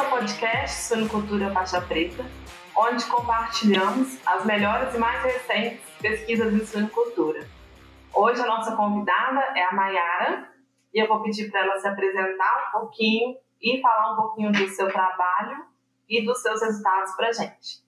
[0.00, 2.24] Ao podcast Suinocultura Faixa Preta,
[2.74, 7.46] onde compartilhamos as melhores e mais recentes pesquisas em suinocultura.
[8.14, 10.48] Hoje a nossa convidada é a Mayara
[10.94, 14.66] e eu vou pedir para ela se apresentar um pouquinho e falar um pouquinho do
[14.68, 15.66] seu trabalho
[16.08, 17.84] e dos seus resultados para a gente.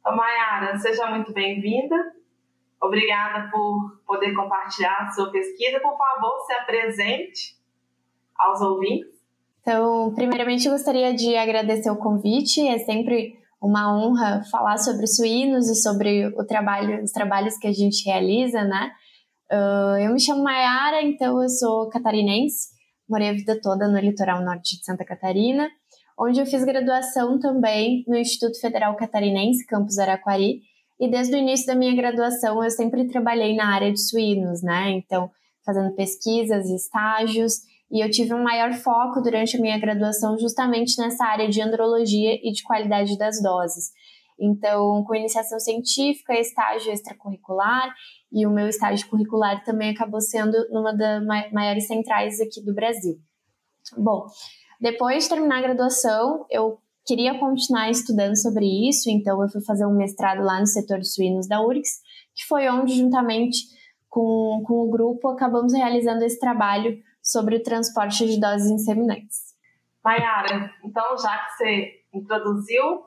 [0.00, 1.96] Então, Mayara, seja muito bem-vinda.
[2.78, 5.80] Obrigada por poder compartilhar a sua pesquisa.
[5.80, 7.56] Por favor, se apresente
[8.36, 9.15] aos ouvintes.
[9.66, 12.64] Então, primeiramente, gostaria de agradecer o convite.
[12.68, 17.72] É sempre uma honra falar sobre suínos e sobre o trabalho, os trabalhos que a
[17.72, 18.92] gente realiza, né?
[19.50, 22.68] Uh, eu me chamo Mayara, então eu sou catarinense,
[23.08, 25.68] morei a vida toda no litoral norte de Santa Catarina,
[26.16, 30.60] onde eu fiz graduação também no Instituto Federal Catarinense, campus Araquari,
[31.00, 34.90] e desde o início da minha graduação eu sempre trabalhei na área de suínos, né?
[34.92, 35.28] Então,
[35.64, 37.54] fazendo pesquisas estágios,
[37.90, 42.34] e eu tive um maior foco durante a minha graduação justamente nessa área de andrologia
[42.42, 43.92] e de qualidade das doses.
[44.38, 47.94] Então, com iniciação científica, estágio extracurricular
[48.30, 53.18] e o meu estágio curricular também acabou sendo numa das maiores centrais aqui do Brasil.
[53.96, 54.26] Bom,
[54.80, 59.86] depois de terminar a graduação, eu queria continuar estudando sobre isso, então eu fui fazer
[59.86, 62.00] um mestrado lá no setor de suínos da URGS,
[62.34, 63.58] que foi onde, juntamente
[64.08, 69.56] com, com o grupo, acabamos realizando esse trabalho sobre o transporte de doses inseminantes.
[70.04, 73.04] Mayara, então já que você introduziu,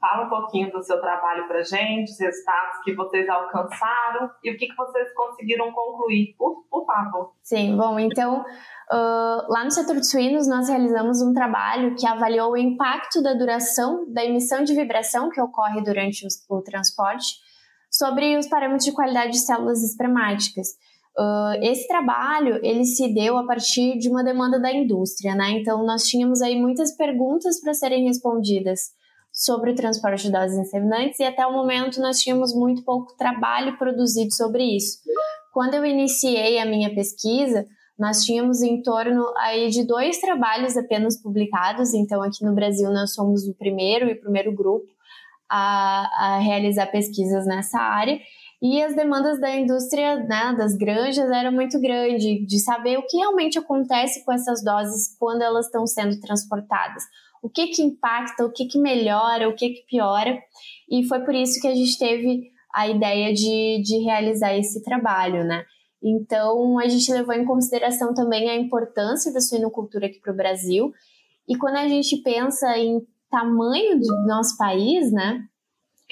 [0.00, 4.56] fala um pouquinho do seu trabalho para gente, os resultados que vocês alcançaram e o
[4.56, 7.34] que, que vocês conseguiram concluir, por, por favor.
[7.42, 12.52] Sim, bom, então uh, lá no setor de suínos nós realizamos um trabalho que avaliou
[12.52, 17.34] o impacto da duração da emissão de vibração que ocorre durante o, o transporte
[17.90, 20.68] sobre os parâmetros de qualidade de células espermáticas.
[21.18, 25.50] Uh, esse trabalho ele se deu a partir de uma demanda da indústria, né?
[25.50, 28.92] Então nós tínhamos aí muitas perguntas para serem respondidas
[29.30, 33.76] sobre o transporte de doses inseminantes e até o momento nós tínhamos muito pouco trabalho
[33.76, 34.98] produzido sobre isso.
[35.52, 37.66] Quando eu iniciei a minha pesquisa,
[37.98, 43.12] nós tínhamos em torno aí de dois trabalhos apenas publicados, então aqui no Brasil nós
[43.12, 44.86] somos o primeiro e primeiro grupo
[45.48, 48.18] a, a realizar pesquisas nessa área
[48.62, 53.16] e as demandas da indústria, né, das granjas, eram muito grandes, de saber o que
[53.16, 57.02] realmente acontece com essas doses quando elas estão sendo transportadas.
[57.42, 60.38] O que que impacta, o que que melhora, o que que piora.
[60.88, 65.42] E foi por isso que a gente teve a ideia de, de realizar esse trabalho,
[65.42, 65.64] né?
[66.00, 70.92] Então, a gente levou em consideração também a importância da suinocultura aqui para o Brasil.
[71.48, 75.42] E quando a gente pensa em tamanho do nosso país, né?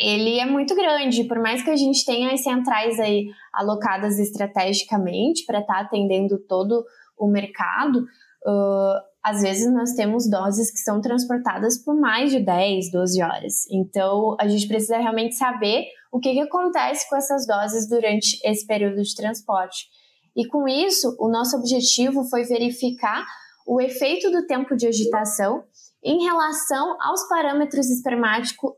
[0.00, 5.44] Ele é muito grande, por mais que a gente tenha as centrais aí alocadas estrategicamente
[5.44, 6.84] para estar tá atendendo todo
[7.18, 12.90] o mercado, uh, às vezes nós temos doses que são transportadas por mais de 10,
[12.90, 13.54] 12 horas.
[13.70, 18.66] Então, a gente precisa realmente saber o que, que acontece com essas doses durante esse
[18.66, 19.86] período de transporte.
[20.34, 23.24] E com isso, o nosso objetivo foi verificar
[23.66, 25.62] o efeito do tempo de agitação
[26.02, 28.72] em relação aos parâmetros espermáticos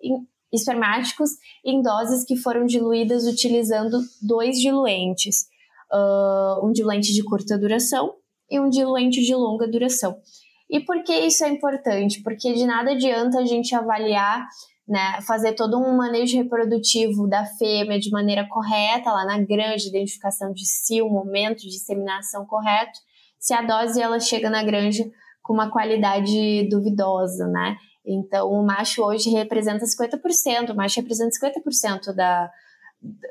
[0.52, 1.30] espermáticos
[1.64, 5.46] em doses que foram diluídas utilizando dois diluentes,
[5.92, 8.14] uh, um diluente de curta duração
[8.50, 10.16] e um diluente de longa duração.
[10.68, 12.22] E por que isso é importante?
[12.22, 14.46] Porque de nada adianta a gente avaliar,
[14.88, 20.52] né, fazer todo um manejo reprodutivo da fêmea de maneira correta, lá na grande identificação
[20.52, 22.98] de si, o momento de disseminação correto,
[23.38, 25.04] se a dose ela chega na granja
[25.42, 27.76] com uma qualidade duvidosa, né?
[28.04, 32.50] Então, o macho hoje representa 50%, o macho representa 50% da,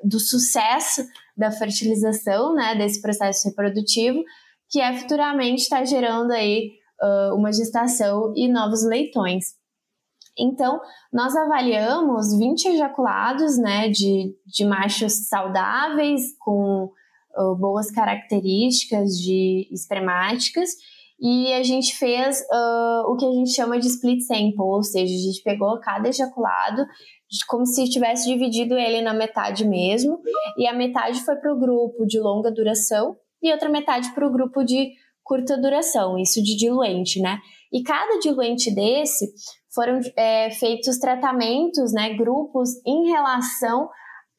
[0.04, 1.06] do sucesso
[1.36, 4.24] da fertilização, né, desse processo reprodutivo,
[4.70, 6.72] que é futuramente está gerando aí
[7.02, 9.60] uh, uma gestação e novos leitões.
[10.38, 10.80] Então,
[11.12, 16.90] nós avaliamos 20 ejaculados, né, de, de machos saudáveis, com
[17.38, 20.70] uh, boas características de espermáticas,
[21.22, 25.14] e a gente fez uh, o que a gente chama de split sample, ou seja,
[25.14, 26.84] a gente pegou cada ejaculado
[27.48, 30.20] como se tivesse dividido ele na metade mesmo,
[30.58, 34.32] e a metade foi para o grupo de longa duração e outra metade para o
[34.32, 34.92] grupo de
[35.24, 37.38] curta duração, isso de diluente, né?
[37.72, 39.32] E cada diluente desse
[39.74, 43.90] foram é, feitos tratamentos, né, grupos em relação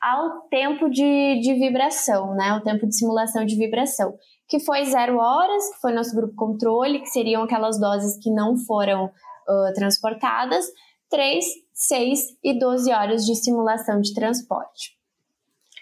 [0.00, 4.12] ao tempo de, de vibração, né, o tempo de simulação de vibração
[4.52, 8.58] que foi zero horas, que foi nosso grupo controle, que seriam aquelas doses que não
[8.58, 10.66] foram uh, transportadas,
[11.08, 14.94] 3, 6 e 12 horas de simulação de transporte.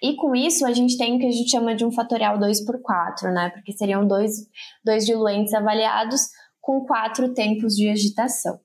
[0.01, 2.65] E com isso, a gente tem o que a gente chama de um fatorial 2
[2.65, 3.51] por 4, né?
[3.51, 4.47] Porque seriam dois,
[4.85, 6.21] dois diluentes avaliados
[6.61, 8.61] com quatro tempos de agitação.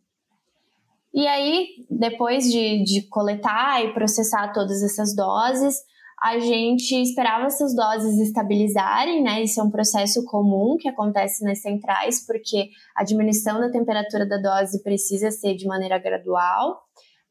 [1.12, 5.78] E aí, depois de, de coletar e processar todas essas doses,
[6.22, 9.44] a gente esperava essas doses estabilizarem, né?
[9.44, 14.38] Isso é um processo comum que acontece nas centrais, porque a diminuição da temperatura da
[14.38, 16.82] dose precisa ser de maneira gradual,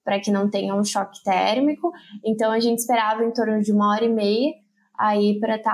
[0.04, 1.90] para que não tenha um choque térmico.
[2.24, 4.63] Então a gente esperava em torno de uma hora e meia
[4.98, 5.70] aí para estar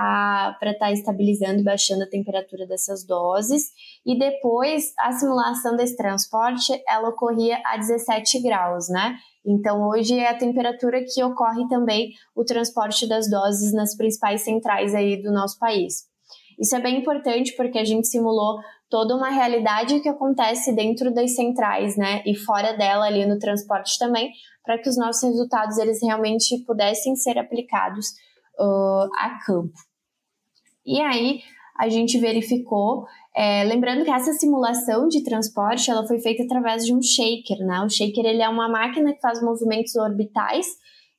[0.51, 3.71] tá, para tá estabilizando, baixando a temperatura dessas doses.
[4.05, 9.15] E depois a simulação desse transporte ela ocorria a 17 graus, né?
[9.45, 14.93] Então, hoje é a temperatura que ocorre também o transporte das doses nas principais centrais
[14.93, 16.05] aí do nosso país.
[16.59, 21.33] Isso é bem importante porque a gente simulou toda uma realidade que acontece dentro das
[21.33, 24.31] centrais, né, e fora dela ali no transporte também,
[24.63, 28.07] para que os nossos resultados eles realmente pudessem ser aplicados
[28.61, 29.73] uh, a campo.
[30.85, 31.41] E aí
[31.77, 33.05] a gente verificou
[33.35, 37.81] é, lembrando que essa simulação de transporte ela foi feita através de um shaker, né?
[37.81, 40.67] O shaker ele é uma máquina que faz movimentos orbitais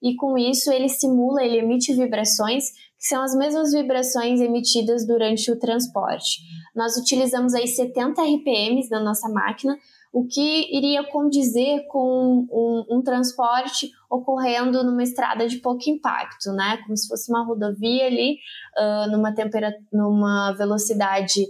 [0.03, 2.65] e com isso ele simula, ele emite vibrações
[2.99, 6.41] que são as mesmas vibrações emitidas durante o transporte.
[6.77, 9.77] Nós utilizamos aí 70 RPMs na nossa máquina,
[10.13, 16.79] o que iria condizer com um, um, transporte ocorrendo numa estrada de pouco impacto, né?
[16.85, 18.37] Como se fosse uma rodovia ali,
[18.79, 19.35] uh, numa,
[19.91, 21.45] numa velocidade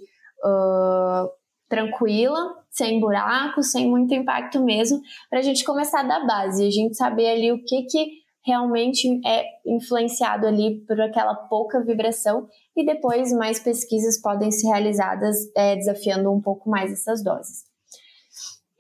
[0.45, 1.29] uh,
[1.69, 6.97] tranquila, sem buraco, sem muito impacto mesmo, para a gente começar da base, a gente
[6.97, 13.33] saber ali o que, que realmente é influenciado ali por aquela pouca vibração e depois
[13.33, 17.72] mais pesquisas podem ser realizadas é, desafiando um pouco mais essas doses.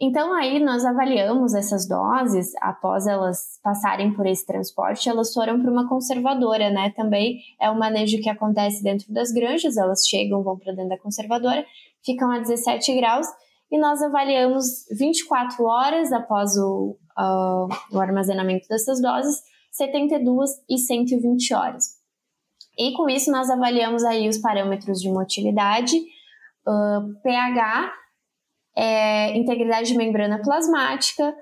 [0.05, 5.71] Então aí nós avaliamos essas doses após elas passarem por esse transporte, elas foram para
[5.71, 6.91] uma conservadora, né?
[6.97, 10.99] Também é um manejo que acontece dentro das granjas, elas chegam, vão para dentro da
[10.99, 11.65] conservadora,
[12.05, 13.29] ficam a 17 graus
[13.71, 19.41] e nós avaliamos 24 horas após o, uh, o armazenamento dessas doses,
[19.71, 21.85] 72 e 120 horas.
[22.77, 28.02] E com isso nós avaliamos aí os parâmetros de motilidade, uh, pH
[28.77, 31.35] é, integridade de membrana plasmática,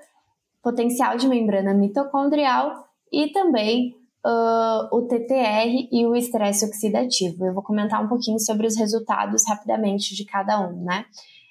[0.61, 3.95] potencial de membrana mitocondrial e também
[4.25, 7.45] uh, o TTR e o estresse oxidativo.
[7.45, 11.05] Eu vou comentar um pouquinho sobre os resultados rapidamente de cada um, né?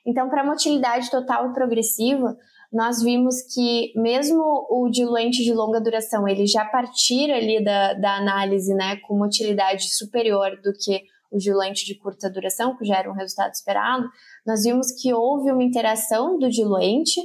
[0.07, 2.37] Então, para motilidade total e progressiva,
[2.73, 8.17] nós vimos que mesmo o diluente de longa duração, ele já partir ali da, da
[8.17, 13.11] análise, né, com motilidade superior do que o diluente de curta duração, que já era
[13.11, 14.09] um resultado esperado,
[14.47, 17.21] nós vimos que houve uma interação do diluente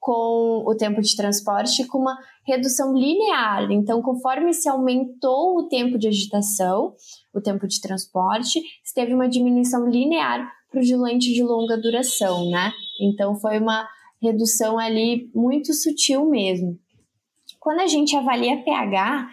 [0.00, 2.16] com o tempo de transporte com uma
[2.46, 3.70] redução linear.
[3.70, 6.94] Então, conforme se aumentou o tempo de agitação,
[7.34, 8.60] o tempo de transporte,
[8.94, 12.72] teve uma diminuição linear para o diluente de longa duração, né?
[13.00, 13.88] Então, foi uma
[14.22, 16.78] redução ali muito sutil mesmo.
[17.58, 19.28] Quando a gente avalia pH,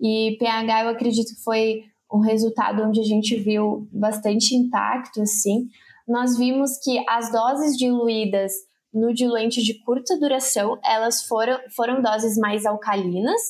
[0.00, 5.68] e pH eu acredito que foi um resultado onde a gente viu bastante impacto, assim,
[6.06, 8.52] nós vimos que as doses diluídas
[8.92, 13.40] no diluente de curta duração, elas foram, foram doses mais alcalinas,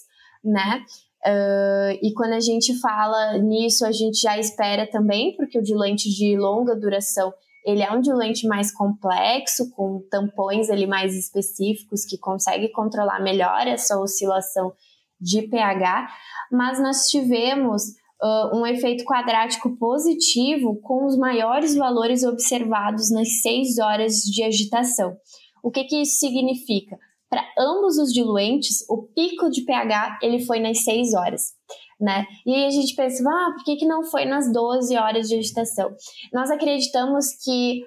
[0.44, 0.84] né?
[1.26, 6.10] Uh, e quando a gente fala nisso, a gente já espera também, porque o diluente
[6.10, 7.32] de longa duração,
[7.64, 13.66] ele é um diluente mais complexo, com tampões ali mais específicos, que consegue controlar melhor
[13.66, 14.72] essa oscilação
[15.20, 16.08] de pH,
[16.50, 17.82] mas nós tivemos
[18.22, 25.16] uh, um efeito quadrático positivo com os maiores valores observados nas 6 horas de agitação.
[25.62, 26.96] O que, que isso significa?
[27.28, 31.52] Para ambos os diluentes, o pico de pH ele foi nas 6 horas.
[32.00, 32.24] Né?
[32.46, 35.36] E aí a gente pensa, ah, por que, que não foi nas 12 horas de
[35.36, 35.94] agitação?
[36.32, 37.82] Nós acreditamos que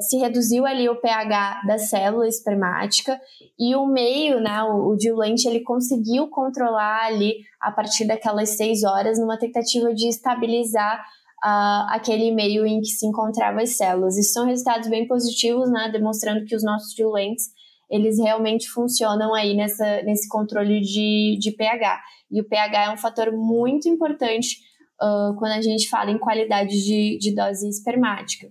[0.00, 3.20] se reduziu ali o pH da célula espermática
[3.58, 8.84] e o meio, né, o, o diluente, ele conseguiu controlar ali a partir daquelas 6
[8.84, 11.00] horas numa tentativa de estabilizar
[11.44, 14.16] uh, aquele meio em que se encontravam as células.
[14.16, 17.54] Isso são resultados bem positivos, né, demonstrando que os nossos diluentes
[17.88, 22.00] eles realmente funcionam aí nessa, nesse controle de, de pH.
[22.30, 24.58] E o pH é um fator muito importante
[25.02, 28.48] uh, quando a gente fala em qualidade de, de dose espermática.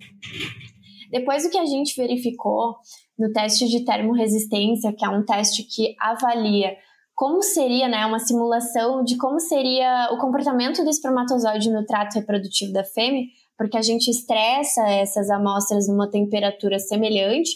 [1.12, 2.76] Depois do que a gente verificou
[3.18, 6.76] no teste de termorresistência, que é um teste que avalia
[7.16, 12.74] como seria, né, uma simulação de como seria o comportamento do espermatozoide no trato reprodutivo
[12.74, 13.24] da fêmea,
[13.58, 17.52] porque a gente estressa essas amostras numa temperatura semelhante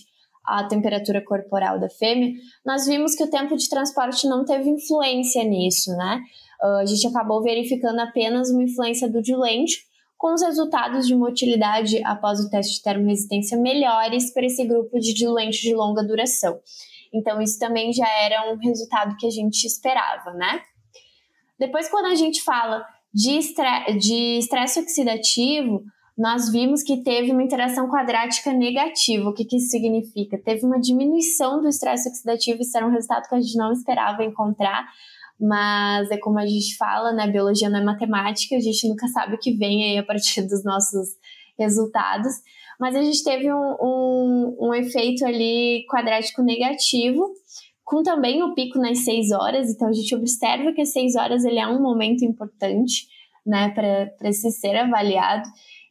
[0.45, 2.31] à temperatura corporal da fêmea,
[2.65, 6.21] nós vimos que o tempo de transporte não teve influência nisso, né?
[6.61, 9.87] Uh, a gente acabou verificando apenas uma influência do diluente,
[10.17, 15.13] com os resultados de motilidade após o teste de termoresistência melhores para esse grupo de
[15.13, 16.59] diluentes de longa duração.
[17.13, 20.61] Então, isso também já era um resultado que a gente esperava, né?
[21.57, 25.83] Depois, quando a gente fala de estresse oxidativo,
[26.17, 29.29] nós vimos que teve uma interação quadrática negativa.
[29.29, 30.37] O que, que isso significa?
[30.37, 34.23] Teve uma diminuição do estresse oxidativo, isso era um resultado que a gente não esperava
[34.23, 34.85] encontrar,
[35.39, 37.27] mas é como a gente fala, né?
[37.27, 40.63] Biologia não é matemática, a gente nunca sabe o que vem aí a partir dos
[40.63, 41.09] nossos
[41.57, 42.33] resultados.
[42.79, 47.29] Mas a gente teve um, um, um efeito ali quadrático negativo,
[47.83, 51.43] com também o pico nas seis horas, então a gente observa que as seis horas
[51.43, 53.07] ele é um momento importante,
[53.45, 55.49] né, para se ser avaliado.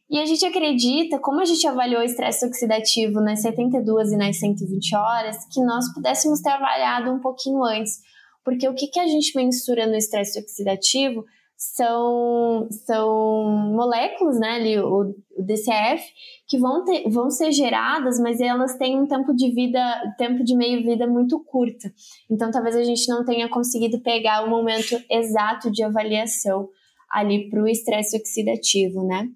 [0.09, 4.39] E a gente acredita, como a gente avaliou o estresse oxidativo nas 72 e nas
[4.39, 7.99] 120 horas, que nós pudéssemos ter avaliado um pouquinho antes.
[8.43, 11.25] Porque o que, que a gente mensura no estresse oxidativo
[11.59, 13.43] são, são
[13.75, 16.01] moléculas, né, ali, o, o DCF,
[16.47, 19.79] que vão, ter, vão ser geradas, mas elas têm um tempo de vida,
[20.17, 21.91] tempo de meio-vida muito curto.
[22.31, 26.69] Então, talvez a gente não tenha conseguido pegar o momento exato de avaliação
[27.11, 29.27] ali para o estresse oxidativo, né?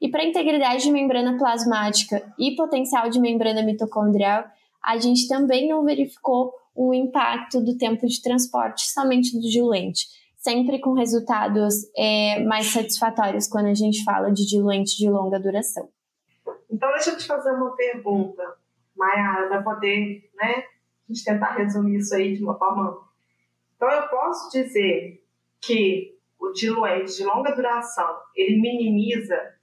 [0.00, 4.44] E para integridade de membrana plasmática e potencial de membrana mitocondrial,
[4.82, 10.06] a gente também não verificou o impacto do tempo de transporte somente do diluente,
[10.36, 15.88] sempre com resultados é, mais satisfatórios quando a gente fala de diluente de longa duração.
[16.70, 18.42] Então, deixa eu te fazer uma pergunta,
[18.94, 20.64] Mayara, para poder né,
[21.08, 23.00] a gente tentar resumir isso aí de uma forma.
[23.74, 25.24] Então, eu posso dizer
[25.60, 29.54] que o diluente de longa duração ele minimiza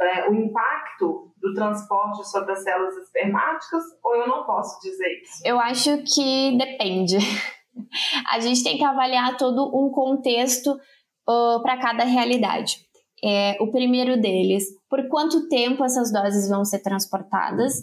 [0.00, 5.42] é, o impacto do transporte sobre as células espermáticas ou eu não posso dizer isso?
[5.44, 7.16] Eu acho que depende.
[8.30, 10.72] A gente tem que avaliar todo um contexto
[11.28, 12.78] uh, para cada realidade.
[13.24, 17.82] É, o primeiro deles, por quanto tempo essas doses vão ser transportadas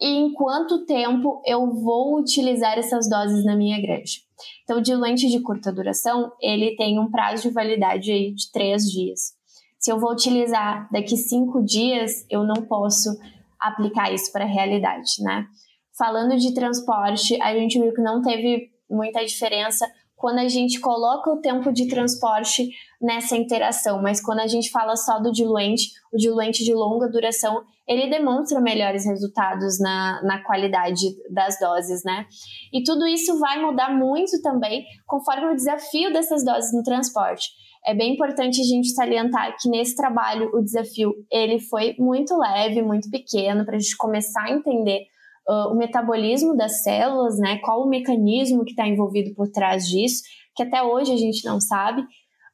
[0.00, 4.18] e em quanto tempo eu vou utilizar essas doses na minha granja.
[4.64, 8.82] Então, o diluente de curta duração, ele tem um prazo de validade aí de três
[8.82, 9.34] dias.
[9.82, 13.10] Se eu vou utilizar daqui cinco dias, eu não posso
[13.60, 15.44] aplicar isso para a realidade, né?
[15.98, 19.84] Falando de transporte, a gente viu que não teve muita diferença
[20.22, 24.94] quando a gente coloca o tempo de transporte nessa interação, mas quando a gente fala
[24.94, 31.08] só do diluente, o diluente de longa duração, ele demonstra melhores resultados na, na qualidade
[31.28, 32.24] das doses, né?
[32.72, 37.50] E tudo isso vai mudar muito também conforme o desafio dessas doses no transporte.
[37.84, 42.80] É bem importante a gente salientar que nesse trabalho o desafio ele foi muito leve,
[42.80, 45.00] muito pequeno, para a gente começar a entender
[45.48, 47.58] uh, o metabolismo das células, né?
[47.58, 50.22] Qual o mecanismo que está envolvido por trás disso,
[50.54, 52.02] que até hoje a gente não sabe.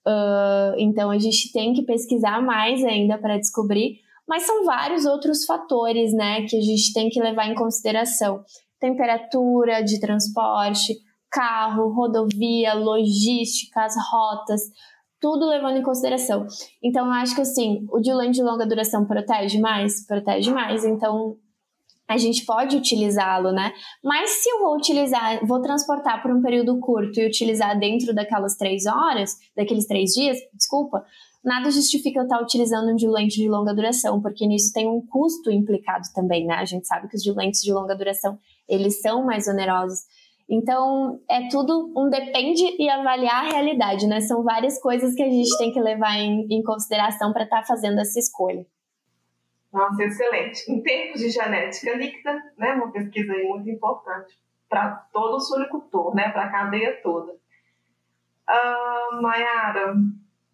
[0.07, 3.99] Uh, então a gente tem que pesquisar mais ainda para descobrir.
[4.27, 8.43] Mas são vários outros fatores, né, que a gente tem que levar em consideração:
[8.79, 10.95] temperatura de transporte,
[11.31, 14.61] carro, rodovia, logística, as rotas,
[15.21, 16.47] tudo levando em consideração.
[16.83, 20.07] Então, eu acho que assim, o diluente de longa duração protege mais?
[20.07, 20.85] Protege mais.
[20.85, 21.37] Então,
[22.09, 23.73] a gente pode utilizá-lo, né?
[24.03, 28.57] Mas se eu vou utilizar, vou transportar por um período curto e utilizar dentro daquelas
[28.57, 31.05] três horas, daqueles três dias, desculpa,
[31.45, 35.51] nada justifica eu estar utilizando um diluente de longa duração, porque nisso tem um custo
[35.51, 36.55] implicado também, né?
[36.55, 39.99] A gente sabe que os diluentes de longa duração, eles são mais onerosos.
[40.51, 44.21] Então, é tudo um depende e avaliar a realidade, né?
[44.23, 47.67] São várias coisas que a gente tem que levar em, em consideração para estar tá
[47.67, 48.65] fazendo essa escolha.
[49.73, 50.71] Nossa, excelente.
[50.71, 54.35] Em termos de genética líquida, né, uma pesquisa muito importante
[54.69, 57.33] para todo o sulicultor, né, para a cadeia toda.
[57.33, 59.95] Uh, Mayara,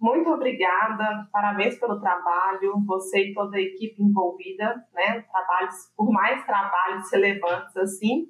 [0.00, 6.44] muito obrigada, parabéns pelo trabalho, você e toda a equipe envolvida, né, trabalhos, por mais
[6.44, 8.26] trabalhos relevantes assim.